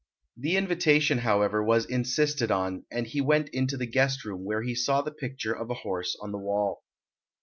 The 0.35 0.57
invitation, 0.57 1.19
however, 1.19 1.63
was 1.63 1.85
insisted 1.85 2.49
on, 2.49 2.85
and 2.89 3.05
he 3.05 3.21
went 3.21 3.49
into 3.49 3.77
the 3.77 3.85
guest 3.85 4.25
room, 4.25 4.43
where 4.43 4.63
he 4.63 4.73
saw 4.73 5.03
the 5.03 5.11
picture 5.11 5.53
of 5.53 5.69
a 5.69 5.75
horse 5.75 6.17
on 6.19 6.31
the 6.31 6.39
wall. 6.39 6.81